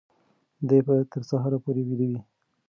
[0.67, 2.19] دی به تر سهاره پورې ویده وي.